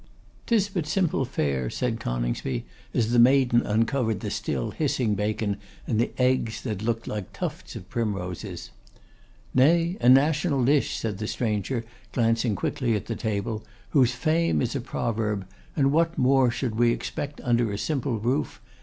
[0.47, 5.99] ''Tis but simple fare,' said Coningsby, as the maiden uncovered the still hissing bacon and
[5.99, 8.71] the eggs, that looked like tufts of primroses.
[9.53, 14.75] 'Nay, a national dish,' said the stranger, glancing quickly at the table, 'whose fame is
[14.75, 15.45] a proverb.
[15.75, 18.59] And what more should we expect under a simple roof!